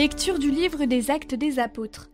Lecture 0.00 0.38
du 0.38 0.50
livre 0.50 0.86
des 0.86 1.10
Actes 1.10 1.34
des 1.34 1.58
Apôtres. 1.58 2.08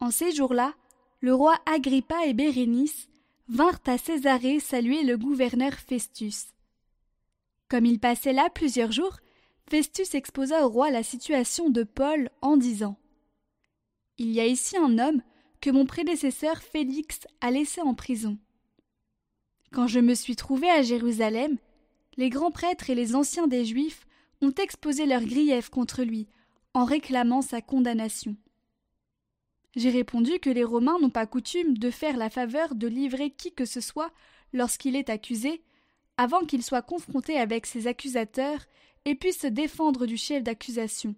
En 0.00 0.10
ces 0.10 0.32
jours-là, 0.32 0.72
le 1.20 1.34
roi 1.34 1.54
Agrippa 1.66 2.24
et 2.24 2.32
Bérénice 2.32 3.10
vinrent 3.48 3.82
à 3.84 3.98
Césarée 3.98 4.60
saluer 4.60 5.02
le 5.02 5.18
gouverneur 5.18 5.74
Festus. 5.74 6.46
Comme 7.68 7.84
il 7.84 8.00
passait 8.00 8.32
là 8.32 8.48
plusieurs 8.48 8.92
jours, 8.92 9.18
Festus 9.68 10.14
exposa 10.14 10.64
au 10.64 10.70
roi 10.70 10.90
la 10.90 11.02
situation 11.02 11.68
de 11.68 11.82
Paul 11.82 12.30
en 12.40 12.56
disant 12.56 12.96
Il 14.16 14.30
y 14.30 14.40
a 14.40 14.46
ici 14.46 14.78
un 14.78 14.98
homme 14.98 15.20
que 15.60 15.68
mon 15.68 15.84
prédécesseur 15.84 16.62
Félix 16.62 17.26
a 17.42 17.50
laissé 17.50 17.82
en 17.82 17.92
prison. 17.92 18.38
Quand 19.70 19.86
je 19.86 20.00
me 20.00 20.14
suis 20.14 20.36
trouvé 20.36 20.70
à 20.70 20.80
Jérusalem, 20.80 21.58
les 22.16 22.30
grands 22.30 22.52
prêtres 22.52 22.88
et 22.88 22.94
les 22.94 23.14
anciens 23.14 23.48
des 23.48 23.66
Juifs 23.66 24.06
ont 24.40 24.54
exposé 24.54 25.04
leurs 25.04 25.26
griefs 25.26 25.68
contre 25.68 26.04
lui 26.04 26.26
en 26.74 26.84
réclamant 26.84 27.42
sa 27.42 27.60
condamnation. 27.60 28.36
J'ai 29.74 29.90
répondu 29.90 30.38
que 30.38 30.50
les 30.50 30.64
Romains 30.64 30.98
n'ont 31.00 31.10
pas 31.10 31.26
coutume 31.26 31.78
de 31.78 31.90
faire 31.90 32.16
la 32.16 32.30
faveur 32.30 32.74
de 32.74 32.86
livrer 32.86 33.30
qui 33.30 33.52
que 33.52 33.64
ce 33.64 33.80
soit 33.80 34.12
lorsqu'il 34.52 34.96
est 34.96 35.08
accusé, 35.08 35.62
avant 36.16 36.44
qu'il 36.44 36.62
soit 36.62 36.82
confronté 36.82 37.38
avec 37.38 37.66
ses 37.66 37.86
accusateurs 37.86 38.66
et 39.04 39.14
puisse 39.14 39.40
se 39.40 39.46
défendre 39.46 40.06
du 40.06 40.16
chef 40.16 40.42
d'accusation. 40.42 41.14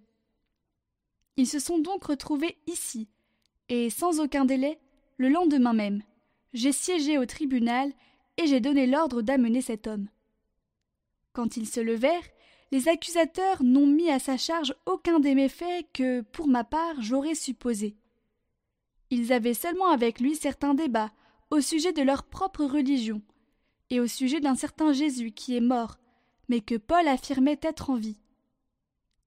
Ils 1.37 1.47
se 1.47 1.59
sont 1.59 1.79
donc 1.79 2.05
retrouvés 2.05 2.57
ici, 2.65 3.09
et 3.67 3.89
sans 3.89 4.21
aucun 4.21 4.45
délai, 4.45 4.79
le 5.17 5.29
lendemain 5.29 5.73
même, 5.73 6.01
j'ai 6.53 6.71
siégé 6.71 7.17
au 7.17 7.25
tribunal 7.25 7.91
et 8.37 8.47
j'ai 8.47 8.61
donné 8.61 8.87
l'ordre 8.87 9.21
d'amener 9.21 9.61
cet 9.61 9.87
homme. 9.87 10.07
Quand 11.33 11.57
ils 11.57 11.67
se 11.67 11.81
levèrent, 11.81 12.23
les 12.71 12.87
accusateurs 12.87 13.63
n'ont 13.63 13.85
mis 13.85 14.09
à 14.09 14.19
sa 14.19 14.37
charge 14.37 14.73
aucun 14.85 15.19
des 15.19 15.35
méfaits 15.35 15.85
que, 15.93 16.21
pour 16.21 16.47
ma 16.47 16.63
part, 16.63 17.01
j'aurais 17.01 17.35
supposé. 17.35 17.95
Ils 19.11 19.31
avaient 19.31 19.53
seulement 19.53 19.89
avec 19.89 20.19
lui 20.19 20.35
certains 20.35 20.73
débats 20.73 21.11
au 21.51 21.61
sujet 21.61 21.93
de 21.93 22.01
leur 22.01 22.23
propre 22.23 22.65
religion, 22.65 23.21
et 23.89 23.99
au 23.99 24.07
sujet 24.07 24.39
d'un 24.39 24.55
certain 24.55 24.93
Jésus 24.93 25.31
qui 25.31 25.55
est 25.55 25.61
mort, 25.61 25.97
mais 26.49 26.61
que 26.61 26.75
Paul 26.75 27.07
affirmait 27.07 27.59
être 27.61 27.89
en 27.89 27.95
vie. 27.95 28.19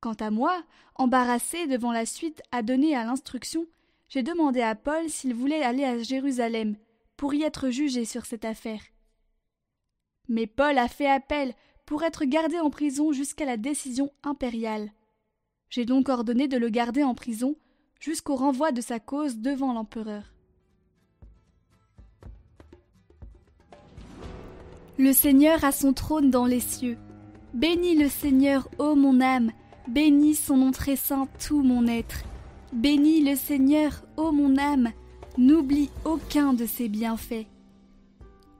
Quant 0.00 0.14
à 0.14 0.30
moi, 0.30 0.62
embarrassé 0.96 1.66
devant 1.66 1.92
la 1.92 2.06
suite 2.06 2.42
à 2.52 2.62
donner 2.62 2.96
à 2.96 3.04
l'instruction, 3.04 3.66
j'ai 4.08 4.22
demandé 4.22 4.60
à 4.60 4.74
Paul 4.74 5.08
s'il 5.08 5.34
voulait 5.34 5.62
aller 5.62 5.84
à 5.84 6.02
Jérusalem 6.02 6.76
pour 7.16 7.34
y 7.34 7.42
être 7.42 7.70
jugé 7.70 8.04
sur 8.04 8.26
cette 8.26 8.44
affaire. 8.44 8.80
Mais 10.28 10.46
Paul 10.46 10.78
a 10.78 10.88
fait 10.88 11.08
appel 11.08 11.54
pour 11.88 12.02
être 12.02 12.26
gardé 12.26 12.58
en 12.58 12.68
prison 12.68 13.12
jusqu'à 13.12 13.46
la 13.46 13.56
décision 13.56 14.10
impériale. 14.22 14.92
J'ai 15.70 15.86
donc 15.86 16.10
ordonné 16.10 16.46
de 16.46 16.58
le 16.58 16.68
garder 16.68 17.02
en 17.02 17.14
prison 17.14 17.56
jusqu'au 17.98 18.36
renvoi 18.36 18.72
de 18.72 18.82
sa 18.82 19.00
cause 19.00 19.38
devant 19.38 19.72
l'empereur. 19.72 20.34
Le 24.98 25.14
Seigneur 25.14 25.64
a 25.64 25.72
son 25.72 25.94
trône 25.94 26.30
dans 26.30 26.44
les 26.44 26.60
cieux. 26.60 26.98
Bénis 27.54 27.96
le 27.96 28.10
Seigneur, 28.10 28.68
ô 28.78 28.94
mon 28.94 29.22
âme, 29.22 29.50
bénis 29.88 30.34
son 30.34 30.58
nom 30.58 30.72
très 30.72 30.96
saint 30.96 31.26
tout 31.42 31.62
mon 31.62 31.86
être. 31.86 32.22
Bénis 32.74 33.24
le 33.24 33.34
Seigneur, 33.34 34.02
ô 34.18 34.30
mon 34.30 34.58
âme, 34.58 34.90
n'oublie 35.38 35.88
aucun 36.04 36.52
de 36.52 36.66
ses 36.66 36.90
bienfaits. 36.90 37.46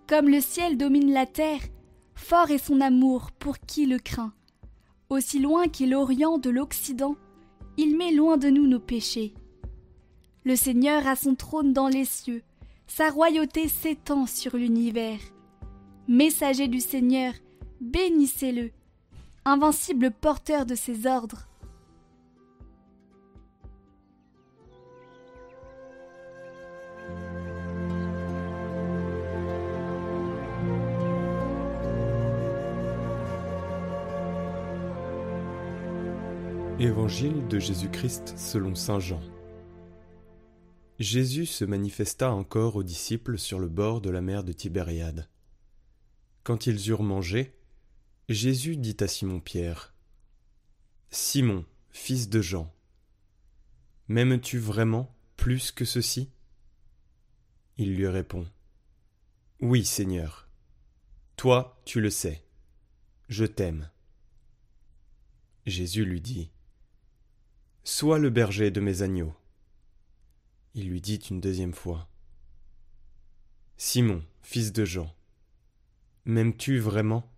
Comme 0.06 0.30
le 0.30 0.40
ciel 0.40 0.78
domine 0.78 1.12
la 1.12 1.26
terre, 1.26 1.60
fort 2.18 2.50
est 2.50 2.58
son 2.58 2.80
amour 2.80 3.30
pour 3.38 3.58
qui 3.58 3.86
le 3.86 3.98
craint. 3.98 4.32
Aussi 5.08 5.38
loin 5.38 5.68
qu'est 5.68 5.86
l'Orient 5.86 6.36
de 6.36 6.50
l'Occident, 6.50 7.16
il 7.78 7.96
met 7.96 8.12
loin 8.12 8.36
de 8.36 8.50
nous 8.50 8.66
nos 8.66 8.80
péchés. 8.80 9.32
Le 10.44 10.56
Seigneur 10.56 11.06
a 11.06 11.16
son 11.16 11.34
trône 11.34 11.72
dans 11.72 11.88
les 11.88 12.04
cieux, 12.04 12.42
sa 12.86 13.08
royauté 13.08 13.68
s'étend 13.68 14.26
sur 14.26 14.56
l'univers. 14.56 15.20
Messager 16.08 16.68
du 16.68 16.80
Seigneur, 16.80 17.32
bénissez-le, 17.80 18.72
invincible 19.44 20.10
porteur 20.10 20.66
de 20.66 20.74
ses 20.74 21.06
ordres. 21.06 21.47
Évangile 36.80 37.48
de 37.48 37.58
Jésus-Christ 37.58 38.38
selon 38.38 38.76
Saint 38.76 39.00
Jean. 39.00 39.20
Jésus 41.00 41.46
se 41.46 41.64
manifesta 41.64 42.30
encore 42.30 42.76
aux 42.76 42.84
disciples 42.84 43.36
sur 43.36 43.58
le 43.58 43.66
bord 43.66 44.00
de 44.00 44.10
la 44.10 44.20
mer 44.20 44.44
de 44.44 44.52
Tibériade. 44.52 45.28
Quand 46.44 46.68
ils 46.68 46.88
eurent 46.88 47.02
mangé, 47.02 47.52
Jésus 48.28 48.76
dit 48.76 48.96
à 49.00 49.08
Simon-Pierre 49.08 49.92
Simon, 51.10 51.64
fils 51.90 52.28
de 52.28 52.40
Jean, 52.40 52.72
m'aimes-tu 54.06 54.60
vraiment 54.60 55.12
plus 55.36 55.72
que 55.72 55.84
ceci? 55.84 56.30
Il 57.76 57.96
lui 57.96 58.06
répond 58.06 58.46
Oui, 59.60 59.84
Seigneur. 59.84 60.48
Toi, 61.34 61.82
tu 61.84 62.00
le 62.00 62.10
sais. 62.10 62.44
Je 63.28 63.46
t'aime. 63.46 63.90
Jésus 65.66 66.04
lui 66.04 66.20
dit 66.20 66.52
Sois 67.84 68.18
le 68.18 68.30
berger 68.30 68.70
de 68.70 68.80
mes 68.80 69.02
agneaux. 69.02 69.34
Il 70.74 70.88
lui 70.88 71.00
dit 71.00 71.16
une 71.16 71.40
deuxième 71.40 71.74
fois 71.74 72.08
Simon, 73.76 74.24
fils 74.42 74.72
de 74.72 74.84
Jean, 74.84 75.14
m'aimes-tu 76.24 76.78
vraiment? 76.78 77.30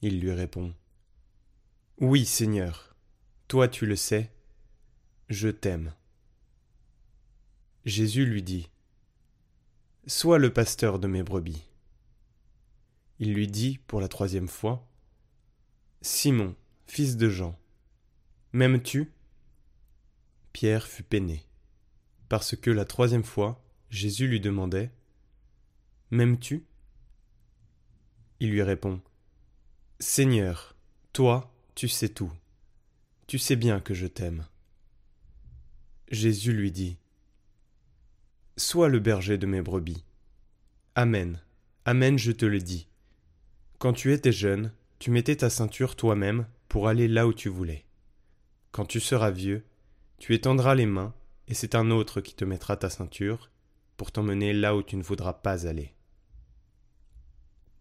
Il 0.00 0.20
lui 0.20 0.32
répond 0.32 0.74
Oui, 1.98 2.24
Seigneur, 2.24 2.96
toi 3.48 3.68
tu 3.68 3.86
le 3.86 3.96
sais, 3.96 4.32
je 5.28 5.48
t'aime. 5.48 5.94
Jésus 7.84 8.24
lui 8.24 8.42
dit 8.42 8.70
Sois 10.06 10.38
le 10.38 10.52
pasteur 10.52 10.98
de 10.98 11.06
mes 11.06 11.22
brebis. 11.22 11.62
Il 13.18 13.34
lui 13.34 13.46
dit 13.46 13.78
pour 13.86 14.00
la 14.00 14.08
troisième 14.08 14.48
fois 14.48 14.88
Simon, 16.00 16.56
fils 16.86 17.16
de 17.16 17.28
Jean, 17.28 17.56
m'aimes-tu? 18.52 19.12
Pierre 20.52 20.86
fut 20.86 21.02
peiné, 21.02 21.46
parce 22.28 22.56
que 22.56 22.70
la 22.70 22.84
troisième 22.84 23.24
fois, 23.24 23.64
Jésus 23.90 24.26
lui 24.26 24.40
demandait 24.40 24.90
M'aimes-tu? 26.10 26.66
Il 28.40 28.50
lui 28.50 28.62
répond 28.62 29.00
Seigneur, 30.00 30.74
toi, 31.12 31.54
tu 31.74 31.88
sais 31.88 32.08
tout. 32.08 32.32
Tu 33.26 33.38
sais 33.38 33.56
bien 33.56 33.80
que 33.80 33.94
je 33.94 34.06
t'aime. 34.06 34.46
Jésus 36.10 36.52
lui 36.52 36.72
dit 36.72 36.98
Sois 38.56 38.88
le 38.88 38.98
berger 38.98 39.38
de 39.38 39.46
mes 39.46 39.62
brebis. 39.62 40.04
Amen, 40.94 41.40
Amen, 41.84 42.16
je 42.16 42.30
te 42.30 42.44
le 42.44 42.60
dis. 42.60 42.86
Quand 43.78 43.92
tu 43.92 44.12
étais 44.12 44.30
jeune, 44.30 44.72
tu 45.00 45.10
mettais 45.10 45.34
ta 45.34 45.50
ceinture 45.50 45.96
toi-même 45.96 46.46
pour 46.68 46.86
aller 46.86 47.08
là 47.08 47.26
où 47.26 47.32
tu 47.32 47.48
voulais. 47.48 47.84
Quand 48.72 48.86
tu 48.86 49.00
seras 49.00 49.30
vieux, 49.30 49.66
tu 50.16 50.34
étendras 50.34 50.74
les 50.74 50.86
mains, 50.86 51.14
et 51.46 51.52
c'est 51.52 51.74
un 51.74 51.90
autre 51.90 52.22
qui 52.22 52.34
te 52.34 52.46
mettra 52.46 52.78
ta 52.78 52.88
ceinture 52.88 53.50
pour 53.98 54.12
t'emmener 54.12 54.54
là 54.54 54.74
où 54.74 54.82
tu 54.82 54.96
ne 54.96 55.02
voudras 55.02 55.34
pas 55.34 55.66
aller. 55.66 55.92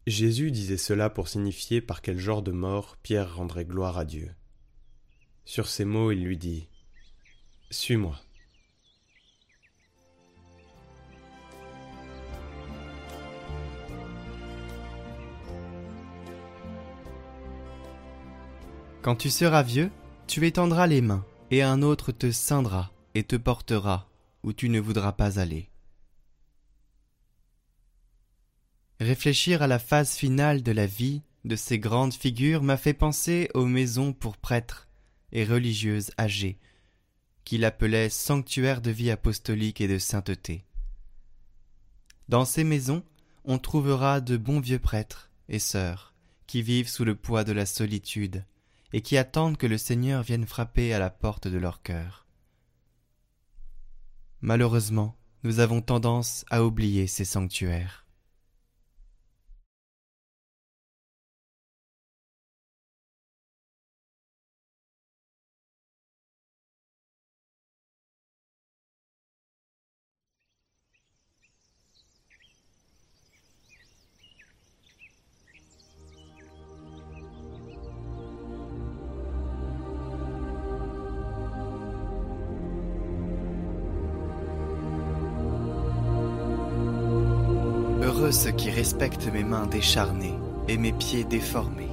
Jésus 0.05 0.51
disait 0.51 0.75
cela 0.75 1.09
pour 1.09 1.29
signifier 1.29 1.79
par 1.79 2.01
quel 2.01 2.19
genre 2.19 2.41
de 2.41 2.51
mort 2.51 2.97
Pierre 3.03 3.37
rendrait 3.37 3.63
gloire 3.63 3.97
à 3.97 4.03
Dieu. 4.03 4.35
Sur 5.45 5.69
ces 5.69 5.85
mots, 5.85 6.11
il 6.11 6.25
lui 6.25 6.37
dit 6.37 6.67
Suis-moi. 7.69 8.19
Quand 19.01 19.15
tu 19.15 19.29
seras 19.29 19.63
vieux, 19.63 19.89
tu 20.27 20.45
étendras 20.45 20.87
les 20.87 21.01
mains, 21.01 21.25
et 21.51 21.61
un 21.61 21.81
autre 21.81 22.11
te 22.11 22.31
ceindra 22.31 22.91
et 23.13 23.23
te 23.23 23.35
portera 23.35 24.09
où 24.43 24.53
tu 24.53 24.69
ne 24.69 24.79
voudras 24.79 25.11
pas 25.11 25.39
aller. 25.39 25.69
Réfléchir 28.99 29.61
à 29.61 29.67
la 29.67 29.79
phase 29.79 30.15
finale 30.15 30.63
de 30.63 30.71
la 30.71 30.85
vie 30.85 31.21
de 31.43 31.55
ces 31.55 31.79
grandes 31.79 32.13
figures 32.13 32.63
m'a 32.63 32.77
fait 32.77 32.93
penser 32.93 33.49
aux 33.53 33.65
maisons 33.65 34.13
pour 34.13 34.37
prêtres 34.37 34.87
et 35.31 35.43
religieuses 35.43 36.11
âgées, 36.19 36.59
qu'il 37.43 37.65
appelait 37.65 38.09
sanctuaires 38.09 38.81
de 38.81 38.91
vie 38.91 39.11
apostolique 39.11 39.81
et 39.81 39.87
de 39.87 39.97
sainteté. 39.97 40.65
Dans 42.29 42.45
ces 42.45 42.63
maisons, 42.63 43.03
on 43.43 43.57
trouvera 43.57 44.21
de 44.21 44.37
bons 44.37 44.59
vieux 44.59 44.79
prêtres 44.79 45.31
et 45.49 45.59
sœurs 45.59 46.13
qui 46.47 46.61
vivent 46.61 46.89
sous 46.89 47.05
le 47.05 47.15
poids 47.15 47.43
de 47.43 47.53
la 47.53 47.65
solitude 47.65 48.45
et 48.93 49.01
qui 49.01 49.17
attendent 49.17 49.57
que 49.57 49.67
le 49.67 49.77
Seigneur 49.77 50.23
vienne 50.23 50.45
frapper 50.45 50.93
à 50.93 50.99
la 50.99 51.09
porte 51.09 51.47
de 51.47 51.57
leur 51.57 51.81
cœur. 51.81 52.27
Malheureusement, 54.41 55.15
nous 55.43 55.59
avons 55.59 55.81
tendance 55.81 56.45
à 56.49 56.63
oublier 56.63 57.07
ces 57.07 57.25
sanctuaires. 57.25 58.05
Heureux 88.01 88.31
ceux 88.31 88.51
qui 88.51 88.71
respectent 88.71 89.27
mes 89.27 89.43
mains 89.43 89.67
décharnées 89.67 90.33
et 90.67 90.77
mes 90.77 90.91
pieds 90.91 91.23
déformés. 91.23 91.91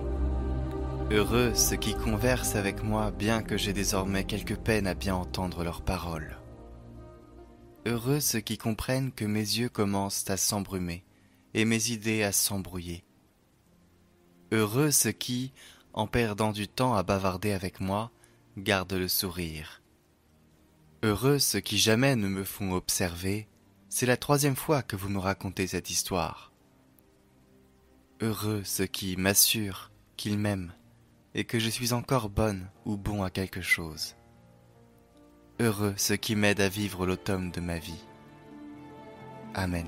Heureux 1.10 1.52
ceux 1.54 1.76
qui 1.76 1.94
conversent 1.94 2.56
avec 2.56 2.82
moi 2.82 3.10
bien 3.10 3.42
que 3.42 3.58
j'ai 3.58 3.74
désormais 3.74 4.24
quelque 4.24 4.54
peine 4.54 4.86
à 4.86 4.94
bien 4.94 5.14
entendre 5.14 5.64
leurs 5.64 5.82
paroles. 5.82 6.38
Heureux 7.84 8.20
ceux 8.20 8.40
qui 8.40 8.56
comprennent 8.56 9.12
que 9.12 9.26
mes 9.26 9.40
yeux 9.40 9.68
commencent 9.68 10.30
à 10.30 10.38
s'embrumer 10.38 11.04
et 11.52 11.66
mes 11.66 11.90
idées 11.90 12.22
à 12.22 12.32
s'embrouiller. 12.32 13.04
Heureux 14.50 14.90
ceux 14.90 15.12
qui, 15.12 15.52
en 15.92 16.06
perdant 16.06 16.52
du 16.52 16.68
temps 16.68 16.94
à 16.94 17.02
bavarder 17.02 17.52
avec 17.52 17.80
moi, 17.80 18.10
gardent 18.56 18.94
le 18.94 19.08
sourire. 19.08 19.82
Heureux 21.02 21.38
ceux 21.38 21.60
qui 21.60 21.76
jamais 21.76 22.16
ne 22.16 22.28
me 22.28 22.44
font 22.44 22.72
observer 22.72 23.46
c'est 23.88 24.06
la 24.06 24.16
troisième 24.16 24.56
fois 24.56 24.82
que 24.82 24.96
vous 24.96 25.08
me 25.08 25.18
racontez 25.18 25.66
cette 25.66 25.90
histoire. 25.90 26.52
Heureux 28.20 28.62
ceux 28.64 28.86
qui 28.86 29.16
m'assurent 29.16 29.90
qu'ils 30.16 30.38
m'aiment 30.38 30.72
et 31.34 31.44
que 31.44 31.58
je 31.58 31.70
suis 31.70 31.92
encore 31.92 32.28
bonne 32.28 32.68
ou 32.84 32.96
bon 32.96 33.22
à 33.22 33.30
quelque 33.30 33.62
chose. 33.62 34.16
Heureux 35.60 35.94
ceux 35.96 36.16
qui 36.16 36.36
m'aident 36.36 36.60
à 36.60 36.68
vivre 36.68 37.06
l'automne 37.06 37.50
de 37.50 37.60
ma 37.60 37.78
vie. 37.78 38.04
Amen. 39.54 39.86